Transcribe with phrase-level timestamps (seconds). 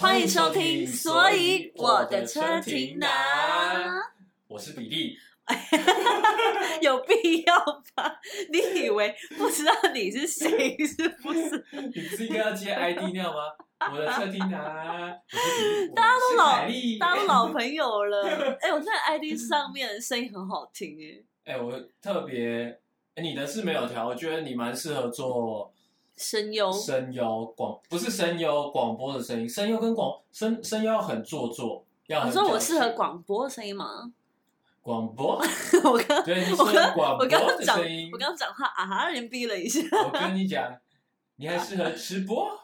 [0.00, 3.08] 欢迎收听，所以我的车停哪？
[4.48, 5.16] 我是比利，
[6.80, 7.54] 有必要
[7.94, 8.20] 吧？
[8.52, 11.64] 你以为不知道你是谁是不是？
[11.72, 13.40] 你不是应该要接 ID 那样吗？
[13.92, 15.16] 我的车停哪？
[15.32, 16.66] 我是比利，大家都老
[17.16, 18.56] 当老朋友了。
[18.60, 20.96] 哎、我在 ID 上面的声音很好听
[21.44, 21.72] 哎，哎、我
[22.02, 22.78] 特别，
[23.14, 25.72] 哎你的是没有调，我觉得你蛮适合做
[26.16, 34.12] 声优声优广，不是声优广播的声音，声优跟广声声优很做作，要你说我适合情广播的声音吗？
[34.88, 35.36] 广播，
[35.84, 38.16] 我刚对，你适合我刚广播我刚刚讲的声音我。
[38.16, 39.82] 刚刚讲话啊哈，人逼了一下。
[40.02, 40.74] 我跟你讲，
[41.36, 42.58] 你还适合吃播。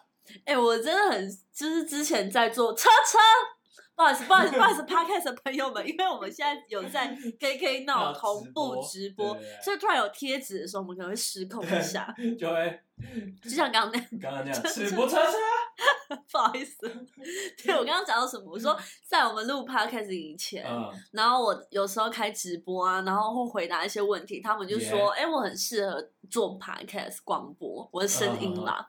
[0.47, 3.19] 哎、我真的很就是之前在做车车，
[3.97, 7.09] 不好意思，不好意思，不好意思，Podcast 的朋友们，因为我们现在有在
[7.39, 12.81] KK 要 Now 同步直播，所以突然有贴纸的时候，我们可能会失控一下， 就会
[13.43, 14.09] 就像刚刚那样。
[14.21, 15.33] 刚刚那样直播车车。
[16.31, 16.77] 不好意思，
[17.65, 18.45] 对我刚刚讲到什么？
[18.53, 28.89] 我说在我们录 podcast 以前，嗯，然后我有时候开直播啊，然后会回答一些问题，他们就说：“哎、我很适合做 podcast 广播，我的声音啦，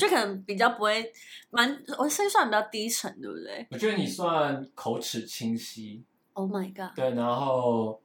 [0.00, 1.12] 就可能比较不会
[1.50, 6.96] 蛮，我的声音算比较低沉，对不对我觉得你算口齿清晰，？Oh my god！
[6.96, 8.00] 对，然后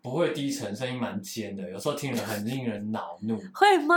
[0.00, 3.38] 不会低沉，声音蛮尖的，有时候听了很令人恼怒。
[3.52, 3.94] 会吗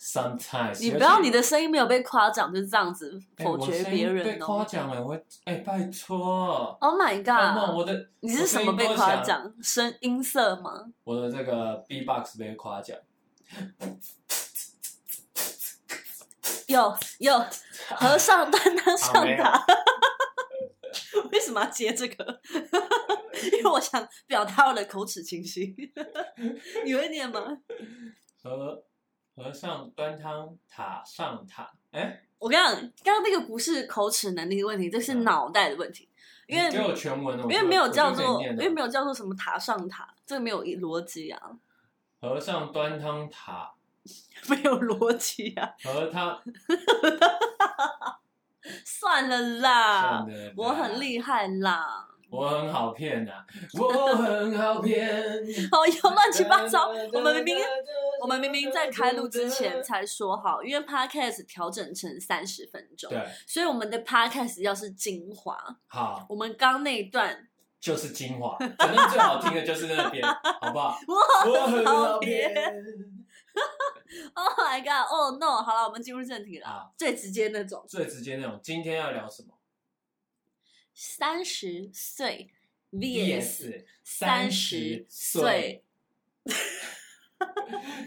[0.00, 4.46] ？Sometimes 你不要你的声音没有被夸奖，就是这样子哎否决别人哦。
[4.46, 7.76] 夸奖了，我哎拜托，Oh my god！
[7.76, 9.16] 我的你是什么被夸？
[9.16, 9.52] 奖？
[9.60, 10.86] 声音色吗？
[11.04, 12.96] 我的这个 B-box 被夸奖，
[16.68, 17.38] 有有，
[17.96, 19.66] 和尚担当上塔。
[21.32, 22.40] 为什么要接这个？
[23.52, 25.74] 因为我想表达我的口齿清晰。
[26.84, 27.58] 你会念吗？
[28.42, 28.82] 和
[29.36, 32.74] 和尚端汤塔上塔，哎，我跟你讲，
[33.04, 36.08] 刚刚那个不是口齿能力的问题，这是脑袋的问题。
[36.46, 41.52] 因为你给我全文哦，因为没有叫做，因为没有叫做什么塔上塔，这个没有逻辑啊，
[42.20, 43.74] 和尚端汤塔，
[44.48, 45.74] 没有逻辑啊。
[45.84, 46.40] 和他
[48.84, 52.04] 算了啦，算了我很厉害啦。
[52.30, 53.32] 我很好骗呐、
[53.80, 55.08] 我很好骗。
[55.72, 56.90] 哦，又乱七八糟。
[57.10, 57.64] 我们明明
[58.20, 65.56] 我们明明在开录之前才说好，因为 podcast 调整成三十分钟，对，所以我们的 podcast 要是精华。
[65.86, 67.48] 好，我们刚那一段，
[67.80, 70.22] 就是精华，反正最好听的就是那边，
[70.60, 70.98] 好不好？
[71.08, 72.52] 我我很好骗。
[74.34, 75.62] Oh my god，Oh no！
[75.62, 79.54] 好了，我们进入正题了，啊，最直接那种，最直接那种，今天要聊什么
[80.94, 82.50] 三十岁
[82.92, 85.84] VS 三十岁。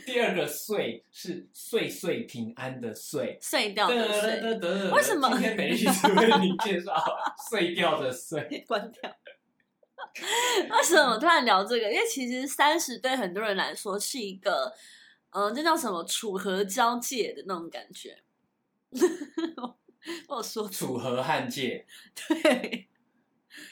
[0.05, 3.37] 第二个岁是岁岁平安的岁。
[3.41, 6.93] 碎掉的碎，为为什么今天美丽只为你介绍
[7.49, 8.65] 碎掉的碎？
[8.67, 9.15] 关掉。
[10.69, 11.89] 为什么突然聊这个？
[11.89, 14.73] 因为其实三十对很多人来说是一个，
[15.31, 18.19] 嗯、这叫什么楚河交界的那种感觉。
[20.27, 21.85] 我有说楚，河汉界，
[22.27, 22.87] 对，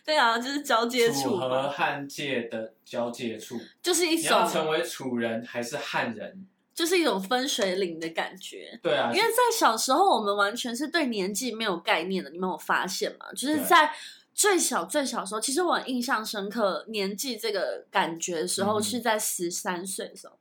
[0.05, 6.47] 对啊，就是交界处楚河汉界的交界处，就是一你要种，成为楚人还是汉人？
[6.73, 8.79] 就是一种分水岭的感觉。
[8.81, 13.25] 对啊，因为在小时候，我们完全是对年纪没有概念的，你们有发现吗？
[13.33, 13.93] 就是在
[14.33, 20.38] 最小最小的时候，其实我印象深刻，年纪这个感觉的时候嗯是在十三岁的时候。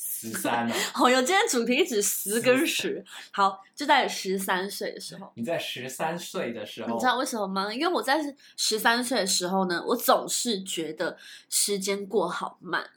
[0.00, 5.32] 十三啊，好， 有今天主题只十跟十，好，就在十三岁的时候。
[5.34, 7.74] 你在十三岁的时候，你知道为什么吗？
[7.74, 8.18] 因为我在
[8.56, 11.18] 十三岁的时候呢，我总是觉得
[11.50, 12.88] 时间过好慢。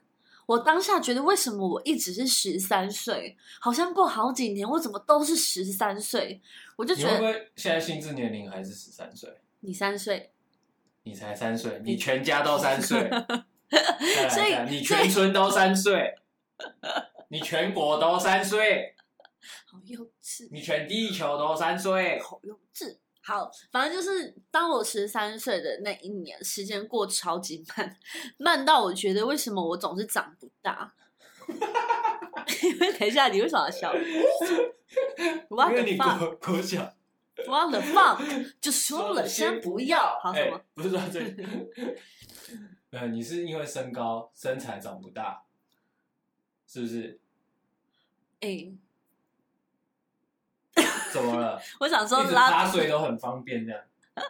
[0.45, 3.35] 我当下觉得，为什么我一直是十三岁？
[3.59, 6.40] 好像过好几年，我怎么都是十三岁？
[6.75, 9.29] 我就你会不觉得会现在心智年龄还是十三岁？
[9.61, 10.31] 你三岁，
[11.03, 13.09] 你才三岁，你全家都三岁，
[14.29, 16.16] 所以你全村都三岁，
[17.29, 18.96] 你全国都三岁，
[19.66, 22.19] 好幼稚，你全地球都三岁。
[22.19, 22.97] 好幼稚。
[23.23, 27.97] 好，反正就是当我十三岁的那一年，时间过超级慢，
[28.37, 30.93] 慢到我觉得为什么我总是长不大。
[32.63, 33.93] 因 为等一下，你为什么要笑？
[35.47, 36.93] 国国小
[37.47, 38.53] What the fuck？
[38.59, 40.61] 就说了先不要，好什哎么？
[40.73, 41.46] 不是说这里，
[42.91, 45.43] 呃，你是因为身高身材长不大，
[46.72, 47.20] 是不是？
[48.40, 48.72] 哎、
[51.12, 51.62] 怎么了？
[51.82, 53.82] 我想说拉插水都很方便，这样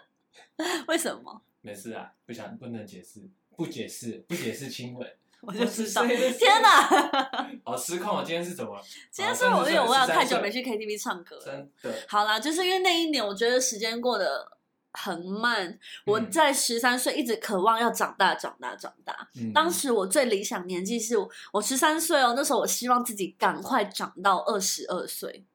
[0.88, 1.40] 为什么？
[1.62, 3.22] 没事啊，不想不能解释，
[3.56, 5.08] 不解释，不解释亲吻。
[5.42, 6.04] 我就知道。
[6.04, 7.52] 14岁的天哪！
[7.64, 8.84] 好，失控啊，今天是怎么了？
[9.12, 11.46] 今天是我因为我要太久没去，去 KTV 唱歌了。
[11.46, 14.58] 真的，好啦，就是因为那一年，我觉得时间过得
[14.94, 15.78] 很慢。
[16.06, 19.28] 我嗯在十三岁一直渴望要长大，长大，长大。
[19.36, 25.46] 嗯当时我最理想年纪是我我十三岁哦，那时候我希望自己赶快长到二十二岁。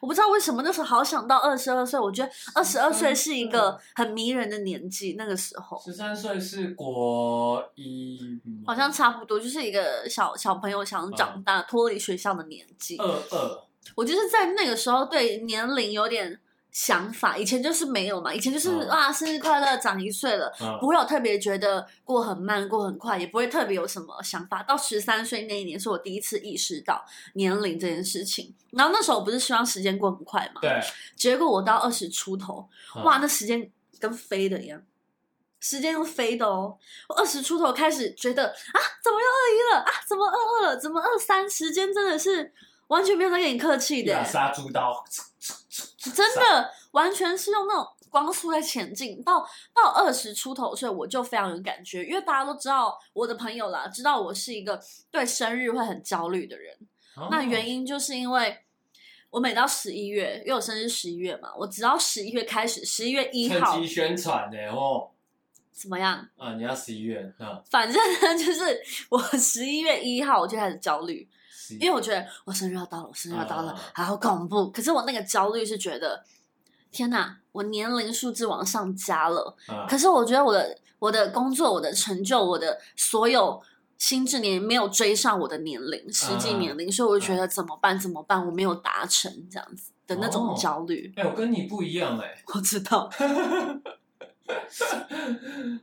[0.00, 5.14] 我不知道为什么那时候好想到二十二岁，我觉得二十二岁是一个很迷人的年纪。
[5.18, 12.96] 那个时候十三岁是国一，好像差不多，就是一个小小朋友想长大、脱离学校的年纪。
[12.96, 13.62] 二二，
[13.94, 16.40] 我就是在那个时候对年龄有点
[16.72, 24.62] 想法，以前就是没有嘛，以前就是、嗯啊，生日快乐，长一岁了，嗯不会有特别觉得过很慢、过很快，也不会特别有什么想法。
[24.62, 28.54] 到十三岁那一年，是我第一次意识到年龄这件事情。
[28.70, 30.80] 然后那时候我不是希望时间过很快嘛，对，
[31.16, 34.80] 结果我到二十出头，嗯哇，那时间跟飞的一样。
[35.62, 39.92] 时间用飞的哦，我二十出头开始觉得啊，怎么又二一了啊？
[40.08, 40.76] 怎么二二了？
[40.80, 41.48] 怎么二三？
[41.50, 42.50] 时间真的是
[42.86, 45.04] 完全没有在跟你客气的杀猪刀，
[46.00, 49.22] 真的完全是用那种光速在前进。
[49.22, 54.80] 到到二十出头岁，我就非常有感觉，因为大家都知道我的朋友啦，知道我是一个
[55.10, 56.74] 对生日会很焦虑的人。
[57.30, 58.56] 那原因因就是因为
[59.28, 65.10] 我每到十一月，因为我生日十一月嘛，我只要十一月开始，十一月一号趁机宣传呢哦，
[65.70, 66.26] 怎么样？
[66.38, 71.28] 啊，你要十一月，啊，反正呢，就是我十一月一号我就开始焦虑，
[71.78, 74.70] 11因为我觉得我生日要到了，我生日要到了嗯，好恐怖。
[74.70, 76.24] 可是我那个焦虑是觉得，
[76.90, 83.62] 天哪，我年龄数字往上加了，啊可是我觉得我的我的工作、我的成就、我的所有
[83.98, 87.98] 心智年龄没有追上我的年龄、实际年龄，所以我就觉得怎么办？
[87.98, 88.44] 怎么办？
[88.44, 91.12] 我没有达成这样子的那种哦焦虑。
[91.16, 93.10] 哎、我跟你不一样哎、 我知道，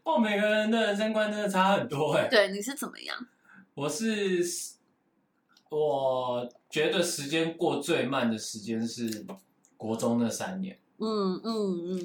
[0.03, 3.15] 哦，每个人的人生观真的差很多哎、对，你是怎么样？
[3.75, 4.43] 我是，
[5.69, 9.25] 我觉得时间过最慢的时间是
[9.75, 11.97] 国中那三年，嗯嗯嗯，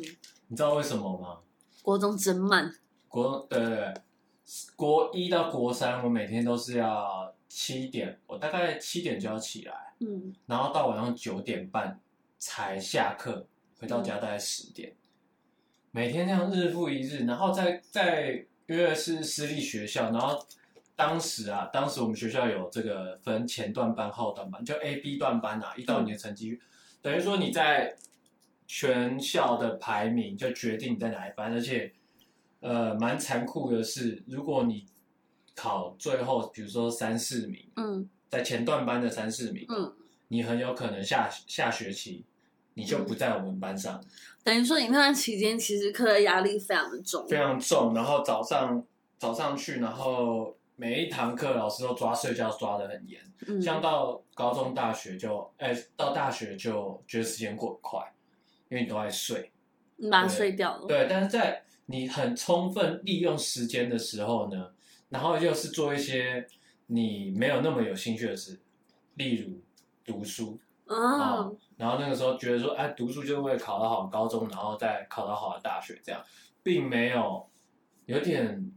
[0.48, 1.38] 你知道为什么吗？
[1.82, 2.74] 国中真慢，
[3.08, 3.94] 国对对对，
[4.76, 10.34] 国一到国三，我每天都是要七点，我大概七点就要起来，嗯。
[10.46, 12.00] 然后到晚上九点半
[12.38, 13.46] 才下课，
[13.78, 14.94] 回到家大概十点，
[15.90, 20.44] 每天这样日复一日，然后再在因为是私立学校，然后
[21.02, 26.60] 当时啊，当时我们学校有这个分前段班、后段班，就 A、B 段班啊，一到你的成绩，
[27.00, 27.96] 等于说你在
[28.68, 31.92] 全校的排名就决定你在哪一班，而且
[32.60, 34.86] 呃蛮残酷的是，如果你
[35.56, 38.08] 考最后比如说三四名，嗯。
[38.30, 39.92] 在前段班的三四名，嗯，
[40.28, 42.24] 你很有可能下下学期
[42.72, 44.02] 你就不在我们班上，
[44.42, 47.92] 等于说你那段期间其实课业压力非常的重，非常重。
[47.92, 48.82] 然后早上
[49.18, 53.22] 早上去，然后每一堂课老师都抓睡觉抓得很严。
[53.46, 58.12] 嗯像到高中、大学就，哎、到大学就觉得时间过很快，
[58.68, 59.52] 因为你都在睡。
[59.94, 64.72] 你把它睡掉了，对，但是在你很充分利用时间的时候呢，
[65.08, 66.44] 然后又是做一些
[66.88, 68.60] 你没有那么有兴趣的事，
[69.14, 69.60] 例如
[70.04, 70.58] 读书。
[70.86, 76.20] 嗯然后那个时候觉得说，哎，读书就是为了考到好高中，然后再考到好的大学，这样，
[76.60, 77.48] 并没有
[78.06, 78.68] 有点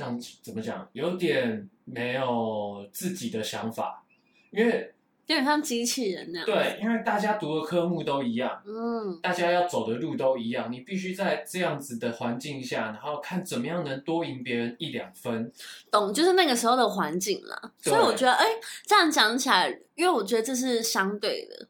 [0.00, 4.02] 这样怎么讲，有点没有自己的想法，
[4.50, 4.94] 因为
[5.26, 15.52] 有点像机器人那样，，对，因为大家读的科目都一样，嗯大家要走的路都一样，你必须在这样子的环境下，然后看怎么样能多赢别人一两分。
[15.90, 17.72] 懂，就是那个时候的环境啦。
[17.78, 18.46] 所以我觉得，哎、
[18.86, 21.68] 这样讲起来，因为我觉得这是相对的，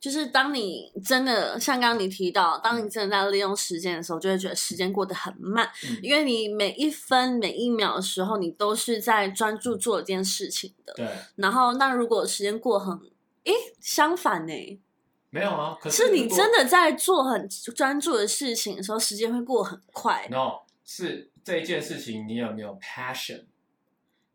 [0.00, 10.94] 就是当你真的像刚刚你提到，当你真的在利用时间的时候，就会觉得时间过得很慢，嗯因为你每一分每一秒的时候，你都是在专注做一件事情的。
[10.94, 12.98] 对，然后，那如果时间过很，
[13.44, 14.80] 诶，相反呢，
[15.28, 20.26] 没有啊，可是是你真的在做很专注的事情的时候，时间会过很快。
[20.30, 23.44] no 是这一件事情，你有没有 passion？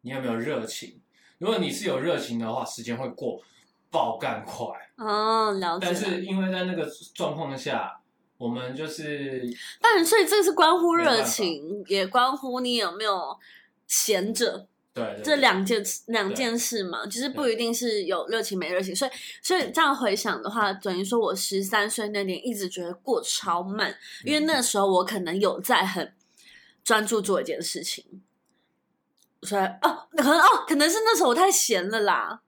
[0.02, 1.02] 你有没有热情？
[1.40, 3.42] 如果你是有热情的话，时间会过
[3.90, 4.66] 爆干快。
[4.98, 5.86] 哦，了解。
[5.86, 8.00] 但是因为在那个状况下，
[8.38, 9.44] 我们就是
[9.82, 13.38] 但所以这个是关乎热情，也关乎你有没有
[13.88, 18.96] 闲着对对这两件两件事嘛，就是不一定是有热情没热情。
[18.96, 19.12] 所以，
[19.42, 26.14] 所以这样回想的话，等于说我十三岁那年一直觉得过超慢，因为那时候我可能有在很
[26.84, 28.22] 专注做一件事情。
[29.42, 32.42] 所以哦，可能哦，可能是那时候我太闲了啦。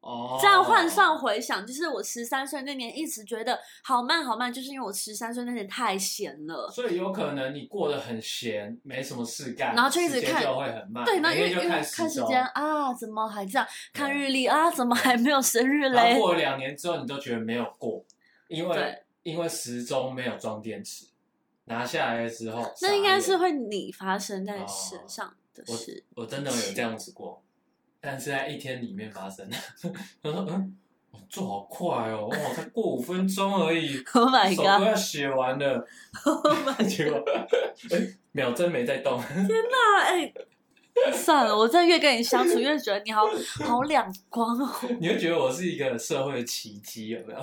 [0.00, 6.70] 哦，这样换算回想，就是我十三岁那年一直觉得好慢好慢，就是因为我十三岁那年太闲了。
[6.70, 13.66] 所以有可能你过得很闲，没什么事干，然后就一直看就会很慢，对，那因为看时间啊，怎么还这样？
[13.92, 16.16] 看日历啊，怎么还没有生日嘞？
[16.18, 18.04] 过了两年之后，你都觉得没有过，
[18.46, 21.06] 因为因为时钟没有装电池，
[21.64, 26.04] 拿下来的时候，那应该是会你发生在哦身上的我事。
[26.14, 27.42] 我真的有这样子过，
[28.00, 29.56] 但是在一天里面发生的。
[30.22, 30.76] 他说：“嗯，
[31.10, 34.86] 我做好快哦，哇，才过五分钟而已， Oh my 手都 god！
[34.86, 35.86] 要写完了。
[36.88, 37.22] 结果，
[37.90, 39.20] 哎，秒针没在动。
[39.20, 40.32] 天哪哎，
[41.12, 43.22] 算了，我真的越跟你相处，越觉得你好
[43.64, 44.68] 好两光哦。
[45.00, 47.40] 你会觉得我是一个社会的奇迹，有没有？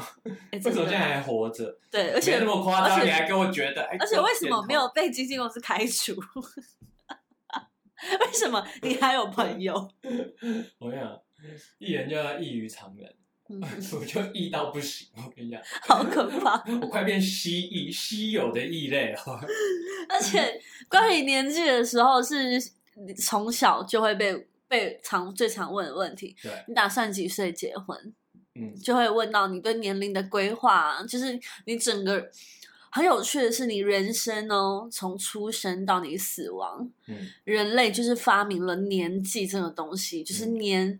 [0.51, 1.77] 哎，为什么现在还活着？
[1.91, 3.81] 对，而没且那么夸张，且你还跟我觉得？
[3.83, 6.13] 哎而且为什么没有被经纪公司开除？
[8.21, 9.73] 为什么你还有朋友？
[10.79, 11.21] 我跟你讲，
[11.79, 13.13] 艺人就要异于常人，
[13.49, 13.61] 嗯，
[13.99, 15.07] 我就异到不行。
[15.15, 16.63] 我跟你讲，好可怕。
[16.81, 19.39] 我快变蜥蜴，稀有的异类哦。
[20.09, 20.59] 而且
[20.89, 22.57] 关于年纪的时候，是
[22.95, 26.35] 你从小就会被被常最常问的问题。
[26.41, 28.13] 对，你打算几岁结婚？
[28.57, 32.31] 嗯，就会问到你对年龄的规划，就是你整个
[32.95, 40.99] 很有趣的是，你人生哦，从出生到你死亡，嗯，人类就是发明了年纪这个东西，就是嗯年，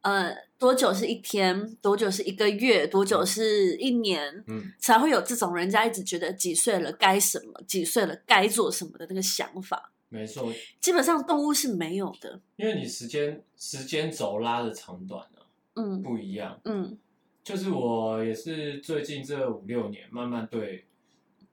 [0.00, 9.92] 呃，多久是一天，多久是一个月，多久是一年，嗯，才会有这种人家一直觉得几岁了该什么，几岁了该做什么的那个想法。
[10.08, 12.40] 没错，基本上动物是没有的。
[12.56, 16.60] 因为你时间时间轴拉的长短啊嗯不一样。
[16.64, 16.98] 嗯
[17.44, 20.84] 就是我也是最近这五六年，慢慢对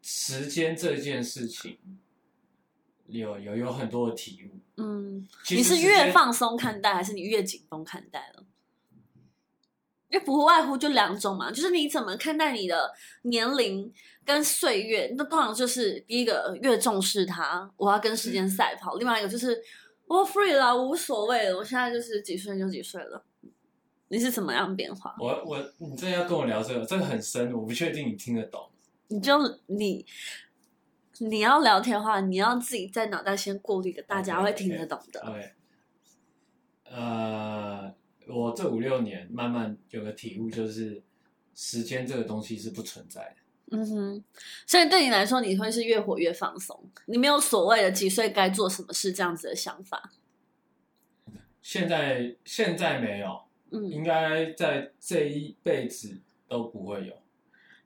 [0.03, 1.79] 时间这件事情
[3.07, 4.60] 有有有很多的体悟。
[4.75, 8.43] 嗯，你是越放松看待，还是你越紧绷看待了？
[10.10, 12.93] 因为不外乎就两种嘛，就是你怎么看待你的
[13.24, 13.91] 年龄
[14.24, 19.60] 跟岁月，那通常就是第一个越重视它，我要跟时间赛跑；，另外一个就是
[20.05, 23.24] 我 free 了，无所谓了，我现在就是几岁就几岁了。
[24.10, 25.15] 你是怎么样变化？
[25.17, 28.69] 我我你真的要跟我聊这个，这个很深，我不确定你听得懂。
[29.13, 30.03] 你就你
[31.20, 35.20] 你要聊天的话，你要自己在脑袋先过滤个大家会听得懂的。
[35.22, 35.51] OK，
[36.86, 37.93] 呃，
[38.27, 41.03] 我这五六年慢慢有个体悟，就是
[41.53, 43.36] 时间这个东西是不存在的。
[43.77, 44.24] 嗯哼，
[44.65, 50.12] 所以对你来说，你会是越活越放松，你没有所谓的几岁该做什么事这样子的想法。
[51.62, 57.13] 现在现在没有，嗯，应该在这一辈子都不会有。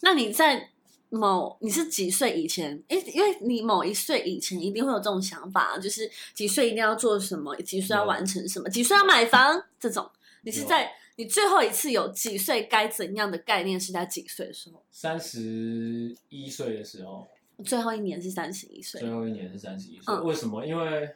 [0.02, 0.70] 那你在
[1.10, 2.82] 某你是几岁以前？
[2.88, 10.10] 因因为你某一岁以前一定会有这种想法，就是几岁一定要做什么，几岁要完成什么，几岁要买房这种。
[10.42, 14.84] 你是在你最后一次有几岁该怎样的概念是在几岁的时候？
[14.92, 17.28] 三十一岁的时候，
[17.66, 19.10] 最后一年是三十一岁最。
[19.10, 20.14] 后一年是三十一岁。
[20.14, 20.66] 嗯为什么？
[20.66, 21.10] 因为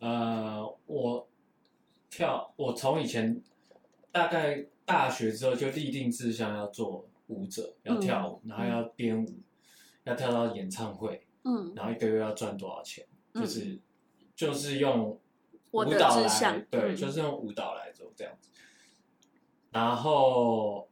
[0.00, 1.28] 呃，我
[2.08, 3.40] 跳，我从以前
[4.10, 9.28] 大概大学之后就立定志向要做舞者，要跳舞，然后要编舞，
[10.04, 13.78] 要跳到演唱会，嗯，然后一个月要赚多少钱，嗯就是
[14.34, 15.18] 就是用
[15.70, 18.50] 舞蹈来对，嗯就是用舞蹈来做这样子。
[19.70, 20.88] 然后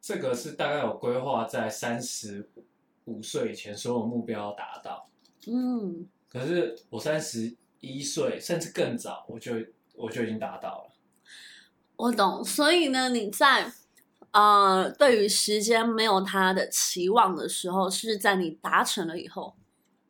[0.00, 2.48] 这个是大概有规划在三十
[3.04, 5.10] 五岁以前，所有目标要达到。
[5.46, 9.52] 嗯，可是我三十一岁，甚至更早，我就
[9.94, 10.90] 我就已经达到了。
[11.96, 12.42] 我懂。
[12.42, 13.70] 所以呢，你在
[14.38, 19.54] 呃对于时间没有他的期望的时候，是在你达成了以后。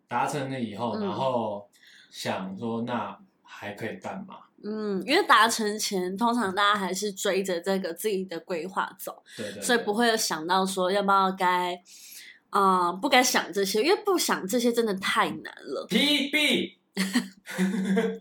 [0.06, 1.68] 达成了以后，嗯然后
[2.10, 4.36] 想说那还可以干嘛？
[4.64, 11.80] 嗯，因为达成前，通常大家还是追着这个自己的规划走，对对所以不会有想到说要不要该，
[12.50, 15.86] 啊、不该想这些，因为不想这些真的太难了。
[15.88, 16.72] PB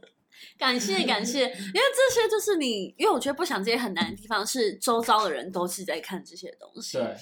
[0.57, 6.97] 感谢感谢，因为这些就是你，因为我觉得不想这些很难的地方是周遭的人都是在看这些东西。
[6.97, 7.15] 对，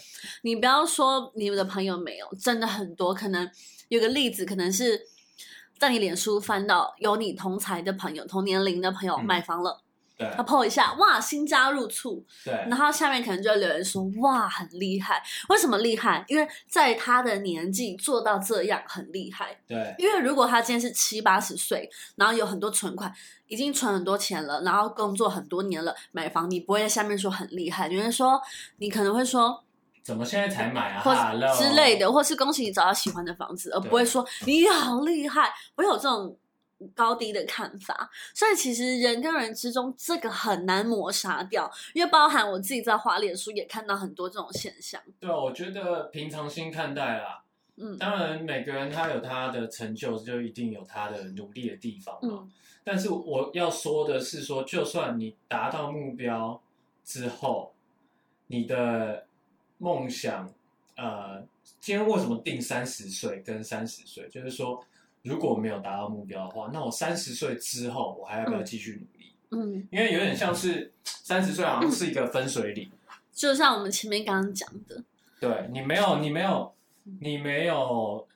[0.44, 3.14] 你不要说你们的朋友没有，真的很多。
[3.14, 3.50] 可能
[3.90, 5.02] 有个例子，可能是
[5.78, 9.82] 在你脸书翻到有你同才的朋友、同年龄的朋友嗯买房了，
[10.18, 15.22] 对他 PO 一下，哇，新加入处，对然后下面可能就会留言说，哇，很厉害。
[15.50, 16.24] 为什么厉害？
[16.28, 19.60] 因为在他的年纪做到这样很厉害。
[19.68, 23.14] 对因为如果他今天是七八十岁，然后有很多存款，
[23.48, 28.42] 已经存很多钱了，然后工作很多年了，买房，你不会在下面说很厉害，有人说，
[28.78, 29.64] 你可能会说，
[30.02, 31.02] 怎么现在才买啊？
[31.02, 31.14] 或
[31.58, 36.38] 之类的，或是恭喜你找到喜欢的房子，而不会说你好厉害，我有这种
[36.94, 45.02] 高低的看法，所以其实人跟人之中这个很难抹杀掉，因为包含我自己在华脸书也看到很多这种现象。
[45.20, 47.42] 对，我觉得平常心看待啦。
[47.78, 52.40] 嗯当然，每个人他有他的成就，就一定有他的努力的地方嘛。
[52.44, 52.52] 嗯
[52.88, 56.62] 但是我要说的是说，就算你达到目标
[57.04, 57.74] 之后，
[58.46, 59.26] 你的
[59.80, 60.54] 梦想，
[60.96, 61.42] 呃，
[61.82, 64.30] 今天为什么定三十岁跟三十岁？
[64.30, 64.86] 就是说，
[65.26, 69.34] 如果没有达到目标的话，那我三十岁之后，我还要不要继续努力？
[69.50, 72.92] 嗯，因为有点像是三十岁好像是一个分水岭，
[73.34, 75.04] 就像我们前面刚刚讲的，
[75.40, 76.74] 对你没有，你没有，
[77.22, 78.28] 你没有，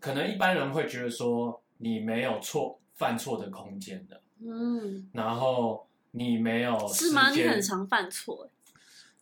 [0.00, 7.30] 可能一般人会觉得说你没有错犯错的空间的，嗯，然后你没有是吗？
[7.30, 8.48] 你很常犯错，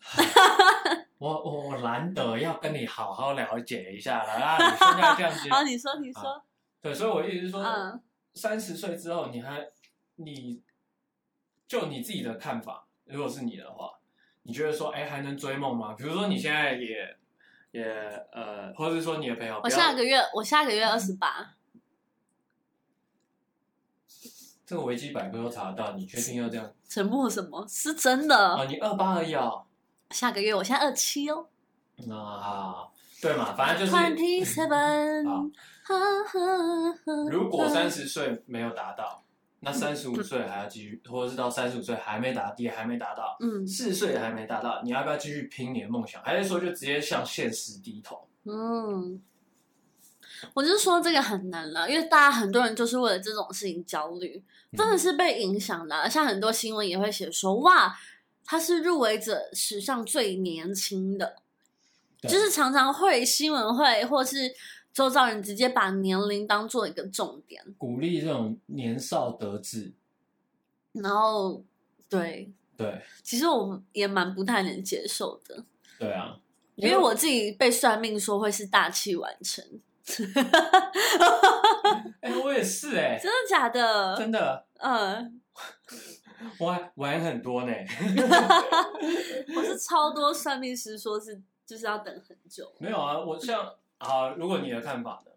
[1.19, 4.57] 我我我难得要跟你好好了解一下了啊！
[4.59, 6.43] 你现在这样子， 好，你说，你说，
[6.85, 7.99] 对，所以我意思是说嗯，
[8.35, 9.67] 三十岁之后，你还
[10.17, 10.61] 你
[11.67, 13.91] 就你自己的看法，如果是你的话，
[14.43, 15.95] 你觉得说，哎，还能追梦吗？
[15.95, 17.17] 比如说你现在也
[17.71, 17.83] 也
[18.33, 21.55] 呃，或者是说你的朋友，我不要下个月，我下个月二十八，
[24.67, 26.71] 这个维基百科都查得到，你确定要这样？
[26.87, 27.67] 沉默什么？
[27.67, 29.65] 是真的，啊，你二八而已哦。
[30.11, 31.49] 下个月我现在二七哦
[32.07, 35.51] 那好，对嘛，反正就是，twenty seven，
[37.31, 39.23] 如果三十岁没有达到，
[39.61, 46.23] 那三十五岁还要继续，或者是到三十五岁还没达，也还没达到，嗯四十岁也还没达到，你要不要继续拼你的梦想？
[46.23, 48.27] 还是说就直接向现实低头？
[48.45, 49.23] 嗯，
[50.53, 54.43] 我就说这个很难了，因为大家很多人就是为了这种事情焦虑，
[54.77, 57.97] 真的是被影响的啊、像很多新闻也会写说，哇，
[58.45, 61.37] 他是入围者史上最年轻的，
[62.23, 64.53] 就是常常会新闻会或是
[64.95, 69.93] 周遭人直接把年龄当做一个重点，鼓励这种年少得志，
[70.93, 71.63] 然后
[72.09, 75.65] 对，对其实我也蛮不太能接受的，
[75.99, 76.39] 对啊，
[76.77, 79.65] 因为我自己被算命说会是大器晚成，
[82.21, 84.17] 哎、我也是哎、真的假的？
[84.17, 85.41] 真的，嗯。
[86.59, 87.73] 玩玩很多呢。
[89.57, 93.73] 我是超多算命师说是就是要等很久，没有啊，我像
[94.05, 95.31] 啊，如果你的看法呢？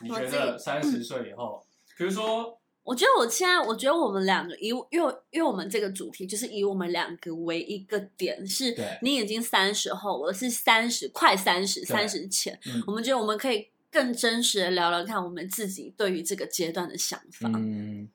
[0.00, 1.60] 你觉得三十岁以后，
[1.96, 17.50] 比如说我觉得我现在，我觉得我们两个以，因为因为我们这个主题就是以我们两个为一个点，是你已经三十后，我是三十，快三十，对三十前，嗯我们觉得我们可以更真实的聊聊看我们自己对于这个阶段的想法。
[17.52, 18.08] 嗯，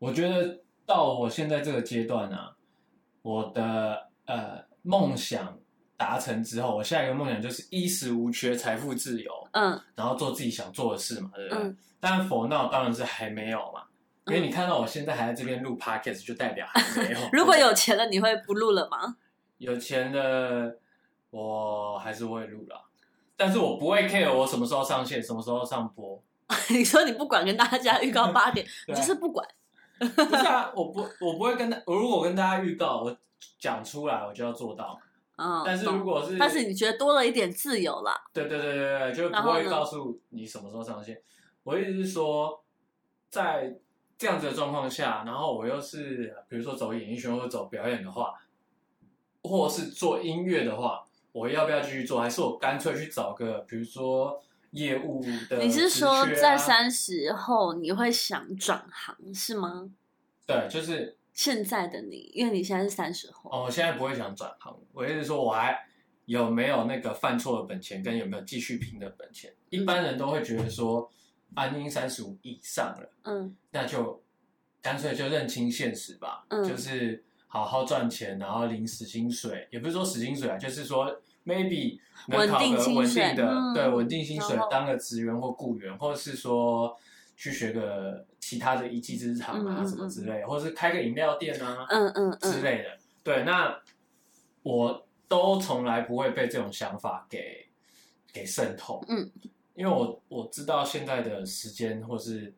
[0.00, 2.56] 我觉得到我现在这个阶段啊，
[3.22, 5.59] 我的呃梦想
[6.00, 11.62] 达成之后，我下一个梦想就是衣食无缺、财富自由，嗯然后做自己想做的事嘛，对不对？
[11.62, 13.82] 嗯当然，for now 当然是还没有嘛，
[14.28, 17.18] 因为你看到我现在还在这边录 podcast，就代表还没有。
[17.30, 19.16] 如果有钱了，你会不录了吗？
[19.58, 20.74] 有钱了，
[21.28, 22.80] 我还是会录啦，
[23.36, 26.18] 但是我不会 care 我什么时候上线，什么时候上播。
[26.70, 29.46] 你说你不管跟大家预告八点， 就是不管。
[29.98, 33.14] 不是啊，我不，我不会跟大，我如果跟大家预告，我
[33.58, 34.98] 讲出来，我就要做到。
[35.40, 41.22] 嗯，但是如果是，但是你觉得多了一点自由啦，对对对对对，就不会告诉你什么时候上线。
[41.62, 42.62] 我意思是说，
[43.30, 43.78] 在
[44.18, 48.34] 这样子的状况下，然后我又是比如说走演艺圈或者走表演的话，
[49.42, 52.20] 或是做音乐的话，我要不要继续做？
[52.20, 56.58] 还是我干脆去找个比如说业务的、你是说在三？
[56.58, 59.90] 三十后你会想转行是吗？
[60.46, 65.78] 对，就是现在的你，因为你现在是三十后，哦，我现在不会想转行，我意思是说我还
[66.26, 69.52] 有没有那个犯错的本钱，跟有没有继续拼的本钱？
[69.70, 71.10] 一般人都会觉得说，
[71.54, 73.10] 安英三十五以上了。
[73.24, 74.22] 嗯那就
[74.82, 86.96] 干脆就认清现实吧，嗯就是好好赚钱，然后领死薪水，也不是说死薪水啊，就是说 maybe 能考稳定个稳薪水定的，嗯对稳定薪水当个职员或雇员，或者是说
[87.36, 92.98] 去学个其他的一技之长啊、什么之类的，或是开个饮料店啊、嗯嗯嗯，之类的。
[93.22, 93.80] 对，那
[94.64, 97.68] 我都从来不会被这种想法给
[98.32, 99.04] 给渗透。
[99.06, 99.30] 嗯，
[99.76, 102.52] 因为我我知道现在的时间或是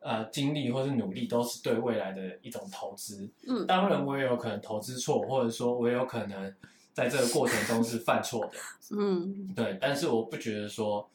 [0.00, 3.28] 呃精力或是努力都是对未来的一种投资。
[3.46, 6.54] 嗯当然我也有可能投资错，或者说我也有可能
[6.94, 8.52] 在这个过程中是犯错的。
[8.96, 11.06] 嗯对，但是我不觉得说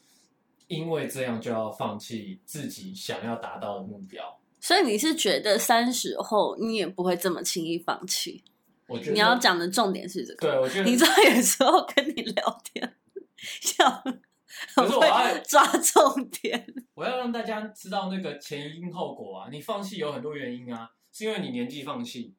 [0.67, 4.39] 因为这样就要放弃自己想要达到的目标。
[4.59, 8.43] 所以你是觉得三十后你也不会这么轻易放弃？
[8.87, 10.47] 我觉得你要讲的重点是这个。
[10.47, 12.95] 对，我觉得你知道有时候跟你聊天，
[13.35, 14.03] 像
[14.75, 16.65] 可是我要抓重点。
[16.93, 19.49] 我要让大家知道那个前因后果啊！
[19.51, 22.33] 你放弃有很多原因啊，是因为你年纪放弃，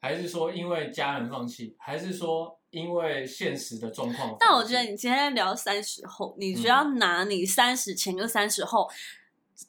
[0.00, 4.36] 还是说因为家人放弃，还是说因为现实的状况？
[4.38, 8.88] 但我觉得你今天聊三十后，你只要拿你三十前跟三十后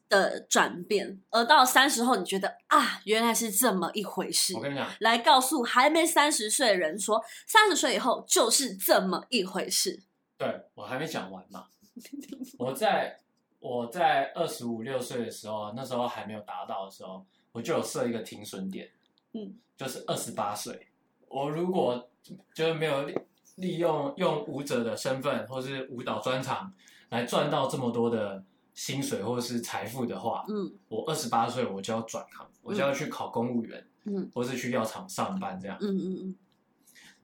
[0.09, 4.53] 的转变，而到三十后，你觉得啊，原来是这么一回事。
[4.55, 10.03] 我跟你讲，来告诉还没三十岁的人说，三十岁以后就是这么一回事。
[10.37, 11.65] 对我还没讲完嘛，
[12.59, 13.17] 我在
[13.59, 18.87] 我在二十五六岁的时候，那时候还没有达到的时候，我就有设一个停损点，
[19.33, 20.87] 嗯，就是二十八岁。
[21.27, 22.09] 我如果
[22.53, 23.15] 就是没有利
[23.55, 26.71] 利用用舞者的身份或是舞蹈专长
[27.09, 35.77] 来赚到这么多的薪水或是财富的话，嗯我二十八岁我就要转行，我就要去考公务员，嗯或是去药厂上班这样。
[35.81, 36.35] 嗯嗯嗯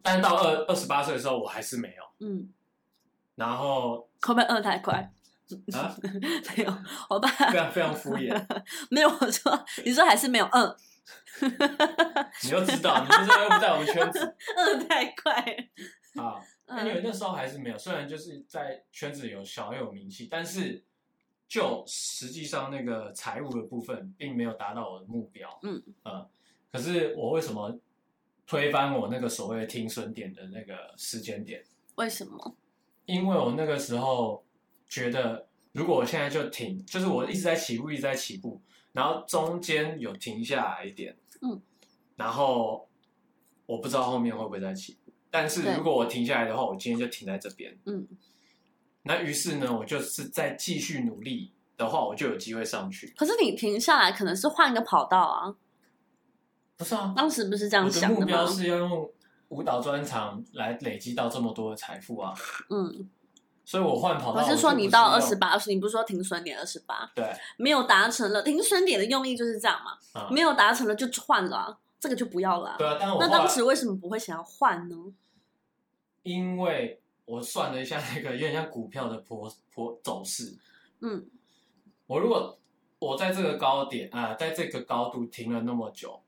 [0.02, 2.04] 但是到二二十八岁的时候，我还是没有。
[2.20, 2.50] 嗯嗯，
[3.36, 5.12] 然后会不会饿太快？
[5.74, 5.96] 啊，
[6.58, 6.78] 没有，
[7.10, 8.46] 我爸非常非常敷衍，
[8.90, 10.76] 没有我说，你说还是没有饿，
[12.44, 14.20] 你就知道，你那时候又不在我们圈子
[14.58, 15.34] 饿太快。
[16.22, 16.40] 啊。
[16.40, 20.82] 嗯因为那时候还是没有，虽然就是在圈子有小有名气，但是
[21.48, 25.60] 就实际上那个财务的部分并没有达到我的目标。
[25.62, 26.28] 嗯呃，
[26.72, 27.78] 可是我为什么
[28.48, 31.64] 推翻我那个所谓的停损点的那个时间点？
[31.96, 32.56] 为什么？
[33.06, 34.44] 因为我那个时候
[34.88, 38.60] 觉得，如果我现在就停，就是我一直在起步，一直在起步，
[38.94, 41.62] 然后中间有停下来一点，嗯，
[42.16, 42.88] 然后
[43.66, 44.98] 我不知道后面会不会再起，
[45.30, 48.08] 但是如果我停下来的话，我今天就停在这边，嗯，
[49.04, 53.14] 那于是呢，我就是再继续努力的话，我就有机会上去。
[53.18, 55.56] 可是你停下来，可能是换一个跑道啊。
[56.76, 58.26] 不是啊，当时不是这样想的吗？
[58.26, 59.10] 目标是要用
[59.50, 62.34] 舞蹈专长来累积到这么多的财富啊，
[62.70, 63.08] 嗯，
[63.66, 67.26] 所以我换跑道，我是说你到二用十八岁，你不是说停损点二十八，对。
[67.58, 74.96] 没有达成了，停损点的用意就是这样嘛，啊没有达成了就换了、啊，这个就不要了啊、对啊，但那当时为什么不会想要换呢？
[76.24, 80.58] 因为我算了一下那个有点像股票的波波走势，
[81.02, 81.26] 嗯。
[82.06, 82.60] 我如果
[83.00, 86.22] 我在这个高点啊、在这个高度停了那么久，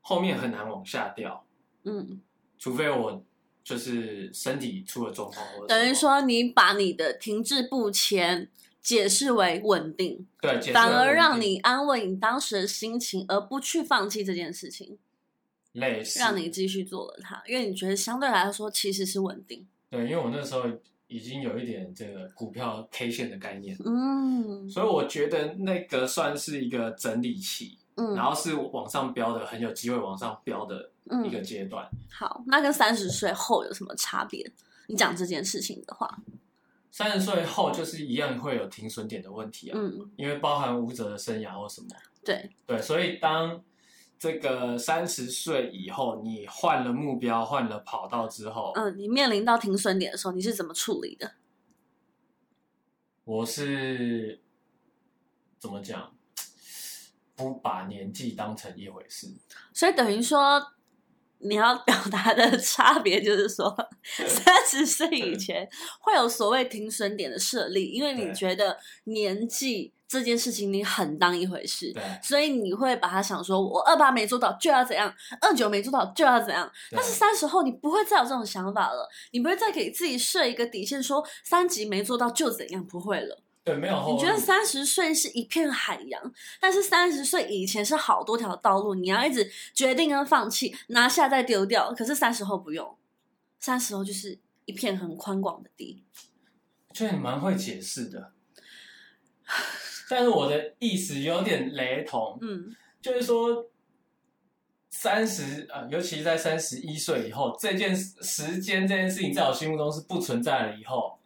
[0.00, 1.44] 后面很难往下掉，
[1.82, 2.20] 嗯，
[2.58, 3.20] 除非我
[3.64, 8.50] 就是身体出了状况，等于说你把你的停滞不前
[8.82, 14.98] 解释为稳定，对，反而让你安慰你当时的心情，而不去放弃这件事情，
[15.72, 19.66] 类似让你继续做了它，因为你觉得相对来说其实是稳定。
[19.88, 20.64] 对，因为我那时候
[21.06, 31.88] 已经有一点这个股票 K 线的概念，嗯所以我觉得那个算是一个整理期，嗯然后是往上飙的，很有机会往上飙的一个嗯，阶段。
[32.10, 34.50] 好，那跟三十岁后有什么差别？
[34.86, 36.18] 你讲这件事情的话，
[36.90, 41.88] 三十岁后就是一样会有停损点的问题啊，嗯，因为包含舞者的生涯或什么。
[42.24, 43.62] 对，对，所以当
[44.18, 51.32] 这个三十岁以后，你换了目标、换了跑道之后，嗯，你面临到停损点的时候，你是怎么处理的？
[53.24, 54.40] 我是
[55.58, 56.12] 怎么讲？
[57.36, 59.28] 不把年纪当成一回事。
[59.72, 60.73] 所以等于说，
[61.44, 63.74] 你要表达的 差别就是说，
[64.26, 65.68] 三十岁以前
[66.00, 76.70] 会有所谓停损点的设立，因为你觉得年纪这件事情你很当一回事，对，所以你会把它想说，我二八没做到就要怎样，二九没做到就要怎样。
[76.90, 83.38] 但是三十后你不会再有这种想法了，你不会再给自己设一个底线，说三级没做到就怎样，不会了。
[83.64, 84.12] 对，没有。
[84.12, 91.92] 你觉得三十岁是一片海洋，但是三十岁以前是好多条道路，你要一直决定跟放弃，拿下再丢掉。
[91.94, 92.96] 可是三十后不用，
[93.58, 96.04] 三十后就是一片很宽广的地。
[96.92, 98.32] 觉得你蛮会解释的，
[100.08, 103.66] 但是我的意思有点雷同，嗯就是说，
[104.90, 111.18] 三十啊，尤其在三十一岁以后，这件事时间这件事情在我心目中是不存在了以后，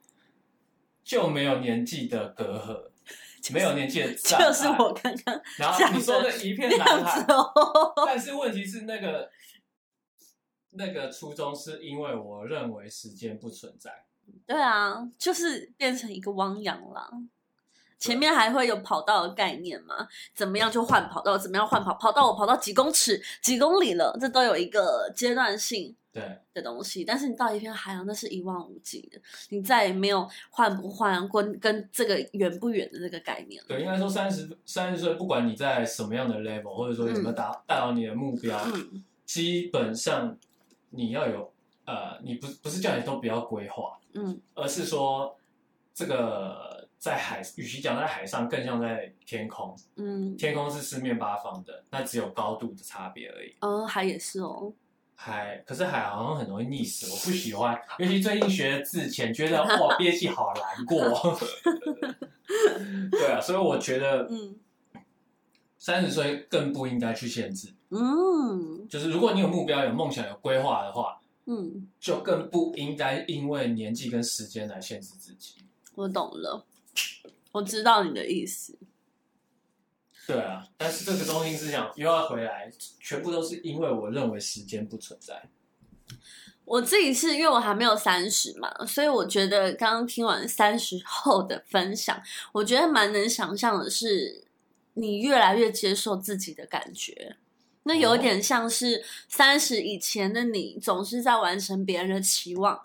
[1.08, 4.46] 就没有年纪的隔阂，没有年纪的障碍。
[4.46, 7.94] 就是我刚刚然后你说的的一片那蓝海样子，哦。
[8.04, 9.30] 但是问题是那个
[10.72, 14.04] 那个初衷是因为我认为时间不存在。
[14.46, 17.10] 对啊，就是变成一个汪洋啦。
[17.98, 20.06] 前面还会有跑道的概念嘛？
[20.34, 21.37] 怎么样就换跑道？
[21.37, 22.26] 怎么样换跑跑道？
[22.26, 27.04] 我跑到几公尺、几公里了，这都有一个阶段性对，的东西。
[27.04, 33.68] 但是你到一片海洋，那是一望无际的，你再也没有换不换跟跟这个远不远的这个概念了。
[33.68, 40.38] 对，应该说三十三十岁，不管你在什么样的 level，或者说有没有达达到你的目标，嗯基本上
[40.90, 41.52] 你要有
[41.84, 45.37] 呃，你不不是叫你都不要规划，嗯而是说
[45.92, 49.74] 这个在海，与其讲在海上，更像在天空。
[49.96, 53.54] 嗯，天空是四面八方的，那只有高度的差别而已。
[53.61, 54.72] 哦，海也是哦。
[55.14, 57.78] 海，可是海好像很容易溺死，我不喜欢。
[57.98, 60.98] 尤其最近学了自潜，觉得哇憋气好难过。
[63.11, 64.56] 对啊，所以我觉得，嗯
[65.76, 67.72] 三十岁更不应该去限制。
[67.90, 75.56] 嗯就是如果你有目标、有梦想、有规划的话，嗯，就更不应该因为年纪跟时间来限制自己。
[75.94, 76.64] 我懂了，
[77.52, 78.78] 我知道你的意思。
[80.26, 85.48] 对啊，但是这个中心思想又要回来，全部都是因为我认为时间不存在。
[86.66, 94.44] 我自己是因为我还没有三十嘛，所以我觉得刚刚听完三十后的分享，我觉得蛮能想象的是，
[94.92, 97.37] 你越来越接受自己的感觉。
[97.84, 102.78] 那有点像是三十以前的你，总是在完成别人的期望，